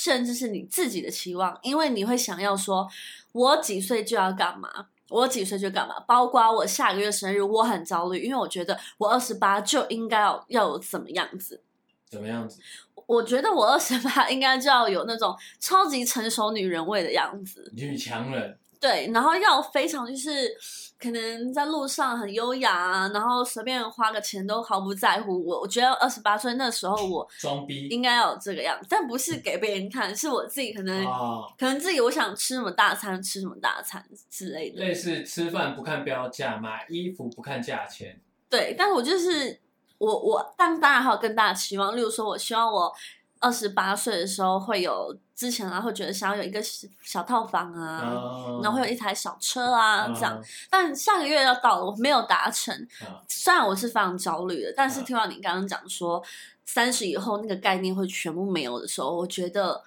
[0.00, 2.88] 甚至是你自己的期望，因为你会想要说，
[3.32, 11.60] 我几岁就要干嘛，我几岁就干嘛，包括我下个月生日，我很焦虑，因为我觉得我二十八就应该要要有怎么样子。
[12.08, 12.60] 怎么样子？
[13.06, 20.54] 我觉得我二十八应该就要有那种超级成熟女人味的样子，女强人，对，然后要非常就是
[20.98, 25.44] 可能在路上很优雅啊，然后随便花个钱都毫不在乎。
[25.44, 34.80] 我我觉得二十八岁那时候我 装逼应该要有这个样子，但不是给别人看，是我自己可能、哦，可能自己我想吃什么大餐吃什么大餐之类的。
[34.80, 38.20] 类似吃饭不看标价，买衣服不看价钱。
[38.48, 39.60] 对，但是我就是
[39.98, 42.92] 我我，但当然还有更大的期望，例如说，我希望我
[43.40, 50.36] 二十八岁的时候会有之前啊，会觉得想要有一个小小套房啊，啊然后会有一台小车啊，这样。
[50.36, 56.20] 啊但下个月要到了，我没有达成，啊虽然我是非常焦虑的，但是啊听到你刚刚讲说
[56.64, 59.80] 三十以后那个概念会全部没有的时候，我觉得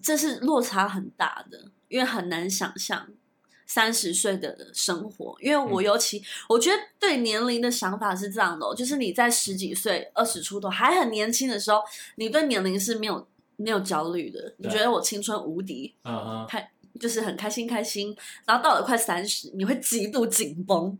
[0.00, 3.08] 这是落差很大的，因为很难想象
[3.66, 5.36] 三十岁的生活。
[5.40, 5.84] 因为我嗯。
[5.86, 11.82] 尤其、我觉得对年龄的想法是这样的、哦，就是你在十几岁、二十出头还很年轻的时候，
[12.14, 13.26] 你对年龄是没有
[13.56, 14.78] 没有焦虑的，你对。
[14.78, 16.58] 觉得我青春无敌，啊哈，
[17.00, 20.98] 就是很开心开心，然后到了快三十，你会极度紧绷，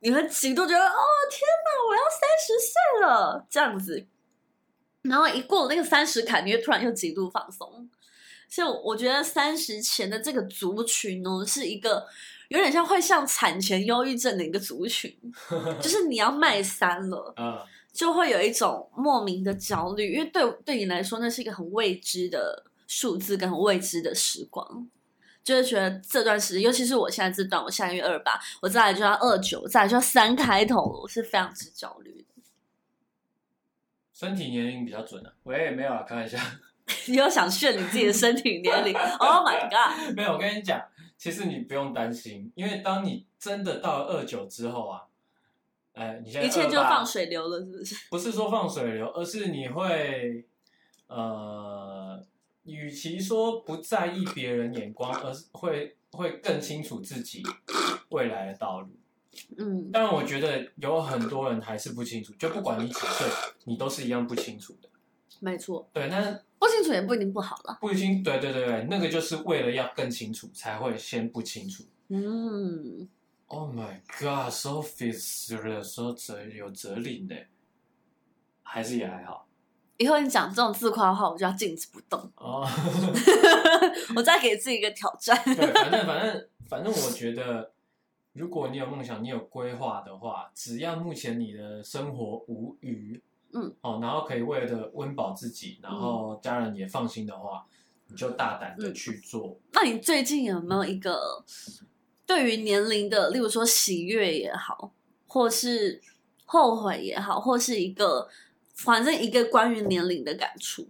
[0.00, 4.06] 你会极度觉得哦天哪，我要三十岁了这样子，
[5.02, 7.88] 然后一过了那个三十坎，你会突然又极度放松。
[8.48, 12.06] 所以我我觉得三十前的这个族群呢，是一个
[12.48, 15.10] 有点像会像产前忧郁症的一个族群，
[15.80, 24.88] 就是你要迈三了，啊，就会有一种莫名的焦虑，因为对对你来说，那是一个很未知的数字跟很未知的时光，
[25.44, 32.42] 就会觉得这段时间，尤其是我现在这段，我下个月二八，我再来就要二九，再来就要三开头了，我是非常之焦虑的。
[34.14, 35.32] 身体年龄比较准啊。
[35.42, 36.38] 喂，没有啊，开玩笑。
[37.06, 38.92] 你又想炫你自己的身体年龄？
[39.18, 40.14] Oh my god！
[40.14, 40.80] 没有，我跟你讲，
[41.18, 45.02] 其实你不用担心，因为当你真的到了二九之后啊，
[45.92, 47.96] 哎，你现在一切就放水流了，是不是？
[48.10, 50.44] 不是说放水流，而是你会，
[51.06, 52.24] 呃，
[52.64, 57.42] 与其说不在意别人眼光，而是会会更清楚自己
[58.10, 58.88] 未来的道路。
[59.56, 63.26] 嗯，当然，我觉得有很多人还是不清楚，就不管你几岁，
[63.64, 64.88] 你都是一样不清楚的。
[65.40, 66.20] 没错，对，那
[66.58, 67.78] 不清楚也不一定不好了。
[67.80, 71.82] 不清，对对对对，那个就是为了要更清楚，才会先不清楚。
[72.08, 73.08] 嗯，
[73.52, 74.00] Oh my
[75.68, 77.36] 的时候哲有哲理呢，
[78.62, 79.46] 还是也还好
[79.98, 82.18] 以后你讲这种自夸的话，我就要静止不动。
[82.36, 82.66] 哦。
[84.16, 85.36] 我再给自己一个挑战。
[85.44, 87.70] 对，反正反正反正，我觉得，
[88.32, 93.20] 如果你有梦想，你有规划的话，只要目前你的生活无虞，
[93.52, 97.66] 嗯，哦，然后可以为了温饱自己，然后家人也放心的话，
[98.06, 99.60] 你就大胆的嗯去做。
[99.72, 101.44] 那你最近有没有一个
[102.26, 104.92] 对于年龄的，例如说喜悦也好，
[105.26, 106.00] 或是
[106.44, 108.28] 后悔也好，或是一个
[108.74, 110.88] 反正一个关于年龄的感触？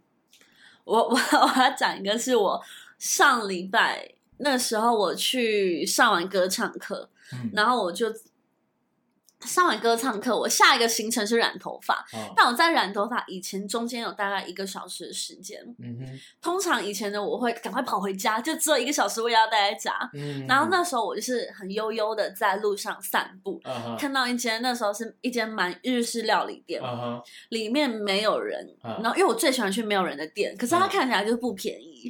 [0.84, 2.62] 我 我我要讲一个，是我
[2.98, 8.12] 上礼拜那时候我去上完歌唱课，嗯，然后我就
[9.44, 11.96] 上完歌唱课，我下一个行程是染头发。
[12.12, 15.60] 哦，但我在染头发以前，中间有大概一个小时的时间。
[15.78, 19.92] 嗯哼，通常以前呢，我会赶快跑回家，就只有一个小时，我也要待在家。
[20.14, 23.60] 嗯，然后那时候我就是很悠悠的在路上散步，
[23.98, 26.80] 看到一间那时候是一间蛮日式料理店，
[27.50, 28.68] 里面没有人。
[28.82, 32.08] 啊然后因为我最喜欢去没有人的店，可是它看起来就是不便宜，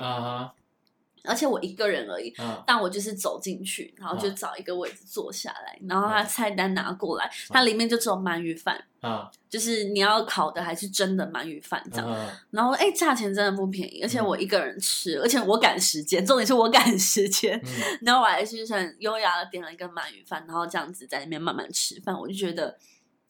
[1.25, 2.33] 而且我一个人而已。
[2.39, 12.09] 嗯但我就是走进去，然后就嗯找一个位置坐下来，然后他菜单拿过来，它里面就只有鳗鱼饭，啊就是你要烤的还是真的鳗鱼饭这样。
[12.11, 17.61] 嗯然后哎，价钱真的不便宜，而且我一个人吃，而且我赶时间，重点是我赶时间。
[17.65, 22.79] 嗯然后我还是很优雅的点了一个鳗鱼饭，然后这样子在里面慢慢吃饭，我就觉得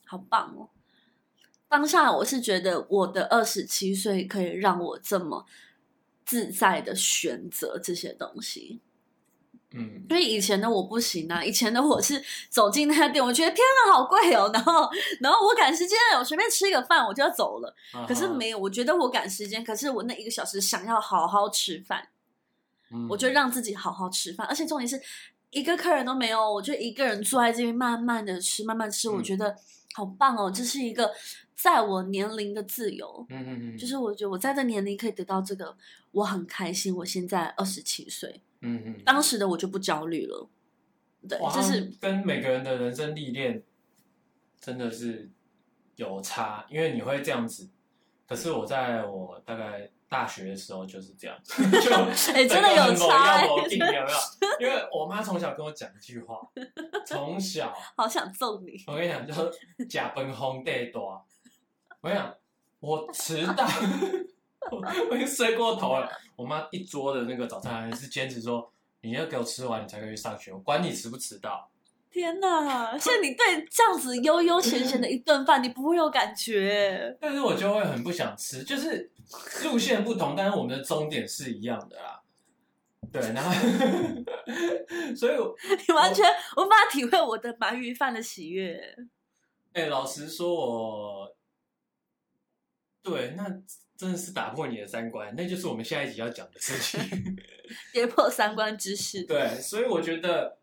[0.07, 0.69] 好棒哦。
[1.69, 5.47] 当下我是觉得我的二十七岁可以让我这么
[6.33, 8.81] 自在的选择这些东西，
[9.73, 10.03] 嗯。
[10.09, 14.91] 因为以前的我不行啊，以前的我是走进那家店，我觉得天啊，好贵哦，然后
[15.21, 17.77] 然后我赶时间，我随便吃一个饭我就要走了。
[17.95, 22.09] 嗯，可是没有，我觉得我赶时间，可是我那一个小时想要好好吃饭，
[22.91, 24.99] 嗯，我就让自己好好吃饭，而且重点是
[25.51, 29.23] 一个客人都没有，我就一个人坐在这边慢慢的吃，慢慢吃，我嗯。
[29.23, 29.55] 觉得
[29.95, 31.13] 好棒哦，这是一个
[31.55, 35.77] 在我年龄的自由，嗯嗯嗯，就是我觉得我在这年龄可以得到这个，
[36.13, 36.95] 我很开心。
[36.97, 40.49] 我现在二十七岁，嗯嗯，当时的我就不焦虑了，
[41.29, 43.63] 对，哇就是跟每个人的人生历练
[44.61, 45.31] 真的是
[45.97, 47.69] 有差，因为你会这样子。
[48.33, 54.07] 可是我在我大概大学的时候就是这样， 就哎、真的有差、欸有没有？
[54.59, 56.41] 因为我妈从小跟我讲一句话，
[57.07, 58.83] 从小 好想揍你。
[58.87, 61.23] 我跟你讲，就是假奔轰带多。
[62.01, 62.35] 我跟你讲，
[62.81, 63.69] 我迟到，
[65.11, 66.11] 我已经睡过头了。
[66.35, 71.69] 我妈一桌的那个早餐还是坚持说，你要给我吃完，你才可以去上学，我管你迟不迟到。
[72.13, 72.99] 天哪！
[72.99, 77.17] 所以你对这样子悠悠闲闲的一顿饭，你不会有感觉？
[77.21, 79.11] 但是我就会很不想吃，就是
[79.65, 82.21] 路线不同，但是我们的终点是一样的啦。
[83.11, 83.51] 对，然后，
[85.17, 85.55] 所以我，
[85.87, 86.25] 你完全
[86.57, 88.81] 无法体会我的鳗鱼饭的喜悦。
[89.73, 91.37] 哎、老实说我，
[93.03, 93.45] 对，那
[93.97, 97.37] 真的是打破你的三观，那就是我们下一集要讲的事情。
[97.93, 99.25] 跌破三观之事。
[99.25, 100.59] 对，所以我觉得，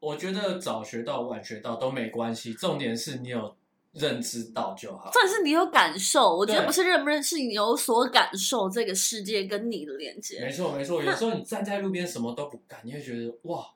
[0.00, 3.54] 我觉得早学到晚学到都没关系，重点是你有
[3.92, 5.10] 认知到就好。
[5.12, 10.40] 重点是你有感受，我觉得不是认不认识，你有所感受这个世界跟你的连接。
[10.40, 13.66] 没错没错，有时候你站在路边什么都不干，你会觉得哇，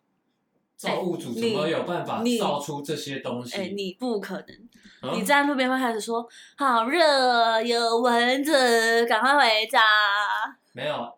[0.76, 3.56] 造物主哎怎么有办法造出这些东西？
[3.56, 4.46] 哎、你不可能！
[4.48, 4.68] 嗯
[5.12, 9.78] 你在路边会开始说“好热，有蚊子，赶快回家
[10.72, 11.12] 没有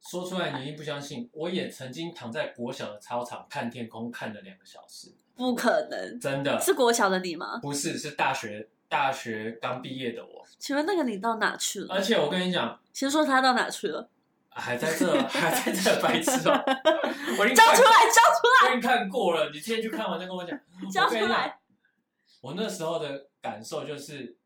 [0.00, 1.28] 说出来，你一定不相信。
[1.32, 6.18] 我也曾经躺在国小的操场看天空，看了两个小时，”，不可能！
[6.18, 7.58] 真的是国小的你吗？
[7.60, 11.94] 不是是大学大学刚毕业的我，请问那个你到哪去了？
[11.94, 14.08] 而且我跟你讲，先说他到哪去了？
[14.52, 16.64] 还在这，还在这，白痴哦、
[17.38, 20.50] 我已经看交出来，交出我已经看过了，你今天去看完再跟我讲。
[20.82, 21.60] 来，交出来！
[22.40, 24.36] 我那时候的感受就是，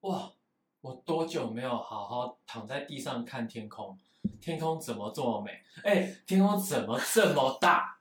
[0.00, 0.32] 哇，
[0.80, 3.96] 我多久没有好好躺在地上看天空？
[4.40, 5.62] 天空怎么这么美？
[5.84, 7.98] 哎，天空怎么这么大？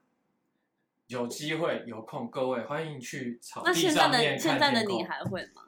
[1.08, 5.03] 有机会有空，各位欢迎去草地那现在的上面现在的你。
[5.03, 5.63] 还会吗？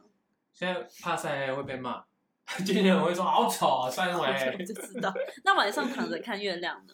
[0.53, 2.03] 现在怕晒黑会被骂，
[2.63, 4.57] 今天我会说好丑啊，三我维。
[4.63, 5.11] 就知道。
[5.43, 6.93] 那晚上躺着看月亮呢？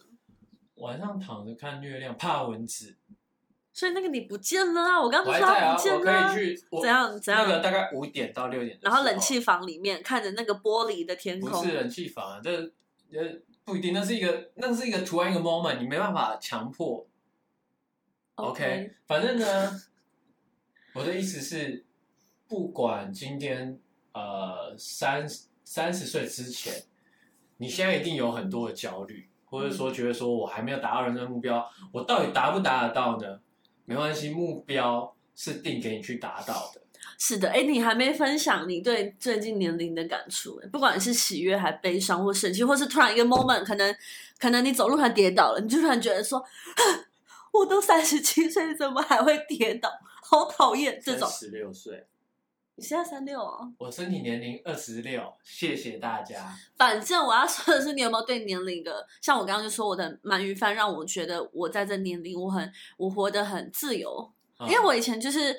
[0.76, 2.96] 晚上躺着看月亮，怕蚊子。
[3.74, 5.02] 所以那个你不见了啊！
[5.02, 6.34] 我刚我刚说还在啊，我他不见了、啊。
[6.34, 6.68] 可以去。
[6.72, 12.72] 我怎样怎样那个大概五点到六点的时候，然后冷气房里面看着那个玻璃的天空，不是冷气房啊，这
[13.12, 17.06] 呃不一定，那是一个那是一个突然一个 moment，你没办法强迫。
[18.36, 19.82] OK，反正呢，
[20.94, 21.86] 我的意思是，
[22.48, 23.80] 不管今天
[24.14, 25.28] 呃三
[25.64, 26.84] 三十岁之前，
[27.58, 33.40] 你现在一定有很多的焦虑，或者说觉得说我还没有达到人生目标，我到底达不达得到呢？
[33.86, 36.82] 没关系，目标是定给你去达到的。
[37.18, 43.96] 是的，哎，你还没分享你对最近年龄的感触，诶不管是喜悦、还悲伤或生气，或是突然一个 moment，可能
[44.38, 46.44] 可能你走路还跌倒了，你就突然觉得说，
[47.52, 49.90] 我都三十七岁，怎么还会跌倒？
[50.22, 51.28] 好讨厌这种。
[51.28, 52.06] 十六岁，
[52.76, 53.68] 你现在三六啊？
[53.80, 56.54] 我身体年龄二十六，谢谢大家。
[56.78, 65.58] 反正我要说的是，你有没有对年龄的，像我刚刚就说我的鳗鱼饭，让我觉得我在这年龄，我很我活得很自由，嗯因为我以前就是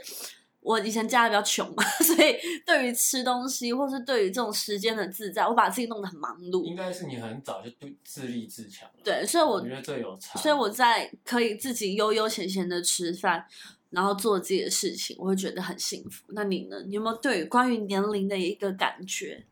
[0.61, 6.65] 我以前家里比较穷嘛， 所以对于吃东西或是对于这种时间的自在，我把自己弄得很忙碌。
[6.65, 8.95] 应该是你很早就对自立自强了。
[9.03, 10.39] 对，所以我我觉得这有差。
[10.39, 13.47] 所以我在可以自己悠悠闲闲的吃饭，
[13.91, 16.25] 然后做自己的事情，我会觉得很幸福。
[16.29, 16.83] 那你呢？
[16.87, 19.47] 你有没有对于关于年龄的一个感觉？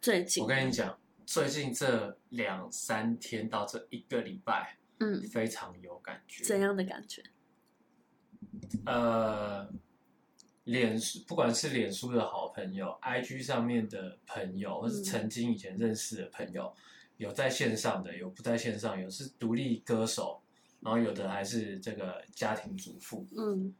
[0.00, 6.42] 最近，我跟你讲，最近这两三天到这一个礼拜，嗯，非常有感觉。
[6.42, 7.22] 怎样的感觉？
[8.84, 9.68] 呃，
[10.72, 15.04] 脸书不管是脸书的好朋友，IG 上面的朋友，或是嗯。
[15.04, 16.74] 曾经以前认识的朋友，
[17.18, 20.40] 有在线上的，有不在线上，有是独立歌手，
[20.80, 23.26] 然后有的还是这个家庭主妇。
[23.36, 23.74] 嗯。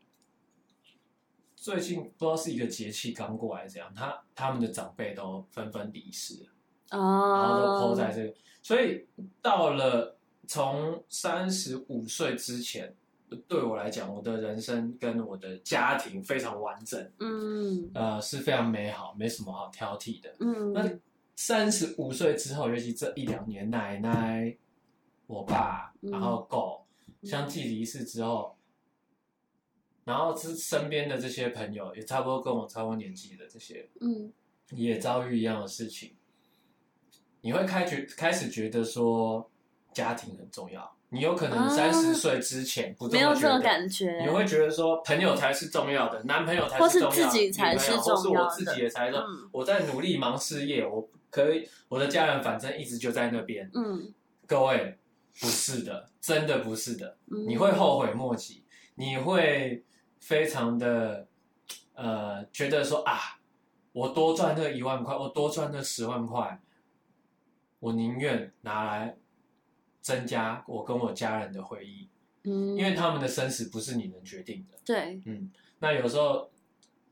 [1.57, 6.49] 最近不知道是一个节气刚过来，这样他他们的长辈都纷纷离世了，
[6.90, 9.07] 然后都哦抛在这个，所以
[9.40, 10.18] 到了
[10.49, 12.93] 从三十五岁之前，
[13.49, 17.91] 对我来讲，我的人生跟我的家庭非常完整，嗯。
[17.95, 20.35] 呃，是非常美好，没什么好挑剔的。
[20.41, 20.72] 嗯。
[20.72, 21.01] 那嗯
[21.35, 24.57] 三十五岁之后，尤其这一两年，奶奶、
[25.26, 26.11] 我爸，嗯。
[26.11, 26.85] 然后狗
[27.22, 28.57] 相继离世之后，
[30.05, 34.33] 然后是身边的这些朋友，也差不多跟我差不多年纪的这些，嗯。
[34.70, 36.14] 也遭遇一样的事情，
[37.43, 39.51] 你会开觉开始觉得说
[39.93, 40.97] 家庭很重要。
[41.13, 49.17] 你有可能啊三十岁之前不这没有这种得，感觉，你会觉得说朋友才是重要的，男朋友才或是重要的，自己才是女朋友或是要我自己也才是。
[49.19, 53.71] 嗯我在努力忙事业，我可以，我的家人反正一直就在那边。
[53.75, 54.11] 嗯
[54.47, 54.99] 各位，
[55.39, 59.85] 不是的，真的不是的，嗯，你会后悔莫及，你会
[60.19, 61.27] 非常的
[61.95, 63.39] 呃觉得说啊，
[63.93, 66.59] 我多赚那一万块，我多赚那十万块，
[67.81, 69.17] 我宁愿拿来
[70.03, 72.09] 增加我跟我家人的回忆，
[72.43, 74.77] 嗯，因为他们的生死不是你能决定的。
[74.85, 76.51] 对，嗯，那有时候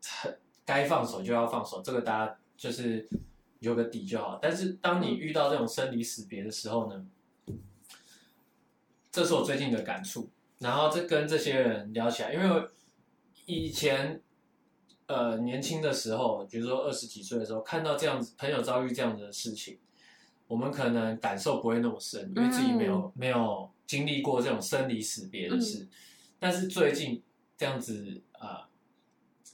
[0.02, 0.36] 很
[0.66, 3.08] 该放手就要放手，这个大家就是
[3.60, 4.38] 有个底就好。
[4.42, 7.06] 但是当你遇到这种生离死别的时候呢，
[9.10, 10.28] 这是我最近的感触。
[10.58, 12.70] 然后这跟这些人聊起来，因为我
[13.46, 14.20] 以前
[15.06, 19.78] 呃年轻的时候，比如说二十几岁的时候，看到这样子朋友遭遇这样子的事情，
[20.50, 25.88] 我们可能感受不会那么深，因为自己没有、没有经历过这种生离死别的事。
[26.40, 27.22] 但是最近
[27.56, 28.66] 这样子呃，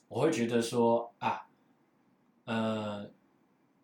[0.08, 1.48] 我会觉得说啊，
[2.46, 3.10] 呃，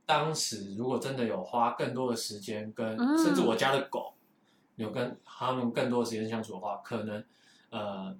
[0.06, 4.14] 当时如果真的有花更多的时间跟、嗯甚至我家的狗
[4.76, 7.22] 有跟他们更多的时间相处的话，可能
[7.68, 8.16] 呃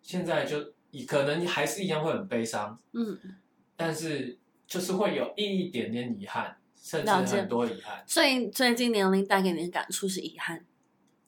[0.00, 0.72] 现在就
[1.06, 3.16] 可能还是一样会很悲伤，嗯，
[3.76, 4.36] 但是
[4.66, 7.36] 就是会有一点点遗憾，甚至了解。
[7.36, 8.02] 很多遗憾。
[8.06, 10.62] 所以最近年龄带给你的感触是遗憾，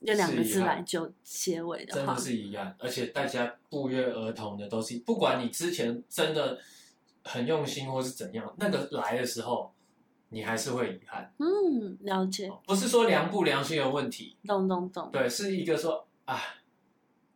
[0.01, 2.15] 用两个字来就结尾的话。
[2.15, 6.59] 真的，是遗憾，而且大家不约而同的都是，不管你之前真的
[7.23, 9.73] 很用心或是怎样，那个来的时候，
[10.31, 11.33] 你还是会遗憾。
[11.39, 16.39] 嗯，了解，不是说良不良心的问题，懂懂懂，对，是一个说啊，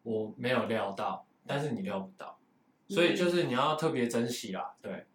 [0.02, 2.38] 我没有料到，但是你料不到，
[2.88, 5.06] 所以就是你要特别珍惜啦，对，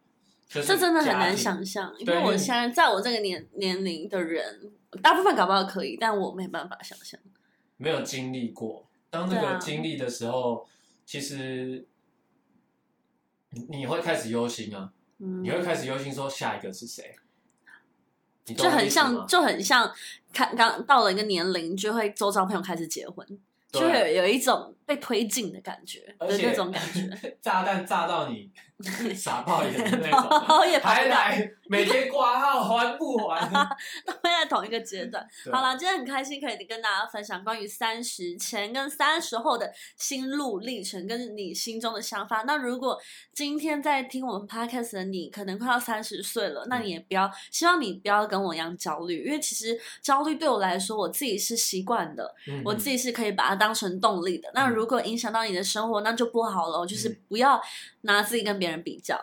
[0.54, 7.20] 就是这真的很难想象，因为为我现在在我这个年年龄的人，大部分搞不好可以，但我没办法想象。
[7.78, 8.88] 没有经历过。
[9.10, 10.68] 当这对啊个经历的时候，
[11.06, 11.86] 其实
[13.50, 17.16] 你你会开始忧心啊，嗯你，会开始忧心说下一个是谁，
[18.56, 19.92] 就很像，就很像，
[20.32, 23.26] 看刚到了一个年龄，就会周遭朋友开始结婚，
[23.72, 27.38] 就会有有一种被推进的感觉的而且那种感觉。
[27.42, 28.52] 炸弹炸到你
[29.16, 30.40] 傻爆眼的那种，
[30.82, 33.40] 还来每天挂号还不还？
[34.06, 35.26] 都会在同一个阶段。
[35.52, 42.44] 好了，今天很开心可以跟大家分享关于三十前跟三十后的心路历程，跟你心中的想法。
[42.46, 43.00] 那如果
[43.34, 54.52] 今天在听我们 podcast 的你，可能快要三十岁了，那你也不要，希望你不要跟我一样焦虑，因为其实焦虑对我来说，我自己是习惯的，嗯我自己是可以把它当成动力的。
[54.54, 57.62] 那如果影响到你的生活，那就不好了，就是不要
[58.02, 59.18] 拿自己跟别人比较。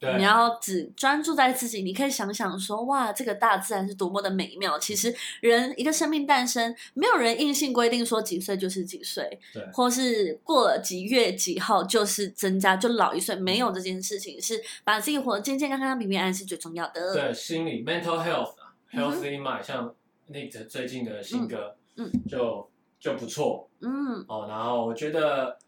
[0.00, 0.16] 对。
[0.16, 4.78] 你要只专注在自己，你可以想想说，哇，这个大自然是多么的美妙。
[4.78, 9.62] 其实人一个生命诞生，没有人硬性规定说几岁就是几岁，对。
[9.72, 17.14] 或是过了几月几号就是增加就老一岁，没有这件事情，是把自己活得健健康康、平平安安是最重要的。
[17.14, 19.94] 对心理 mental health，healthy mind，像
[20.26, 22.10] 那个最近的新歌，嗯。
[22.28, 22.68] 就
[23.04, 24.46] 就不错嗯，哦。
[24.48, 25.58] 然后我觉得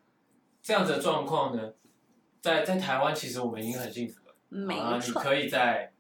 [0.63, 1.71] 这样子的状况呢，
[2.41, 4.35] 在在台湾其实我们已经很幸福了。
[4.49, 5.21] 没啊，你错。
[5.21, 5.93] 可以在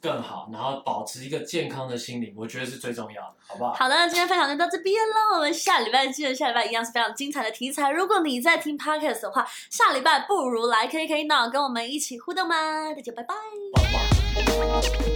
[0.00, 3.72] 更好，然后保持一个健康的心灵，我觉得是最重要的，好不好？
[3.72, 5.34] 好的，今天分享就到这边喽。
[5.34, 7.90] 我们下礼拜见，下礼拜一样是非常精彩的题材。
[7.90, 12.54] 如果你在听 podcast 的话，下礼拜不如来 KK Now 跟我们一起互动吧。
[12.94, 13.34] 大家拜拜。
[13.72, 15.13] 棒棒。